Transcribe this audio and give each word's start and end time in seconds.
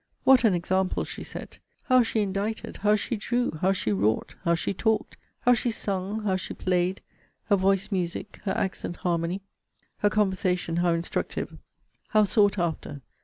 What 0.23 0.43
an 0.43 0.55
example 0.55 1.03
she 1.03 1.23
set! 1.23 1.59
How 1.83 2.01
she 2.01 2.23
indited! 2.23 2.77
How 2.77 2.95
she 2.95 3.15
drew! 3.17 3.51
How 3.61 3.71
she 3.71 3.91
wrought! 3.91 4.33
How 4.43 4.55
she 4.55 4.73
talked! 4.73 5.15
How 5.41 5.53
she 5.53 5.69
sung! 5.69 6.23
How 6.23 6.37
she 6.37 6.55
played! 6.55 7.01
Her 7.51 7.55
voice 7.55 7.91
music! 7.91 8.39
Her 8.45 8.53
accent 8.57 8.95
harmony! 8.95 9.41
Her 9.99 10.09
conversation 10.09 10.77
how 10.77 10.89
instructive! 10.93 11.55
how 12.07 12.23
sought 12.23 12.57
after! 12.57 13.01